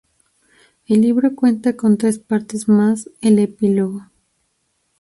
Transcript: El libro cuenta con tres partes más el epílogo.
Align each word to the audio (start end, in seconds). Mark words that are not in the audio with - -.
El 0.87 1.01
libro 1.01 1.35
cuenta 1.35 1.75
con 1.77 1.99
tres 1.99 2.17
partes 2.17 2.67
más 2.67 3.11
el 3.21 3.37
epílogo. 3.37 4.07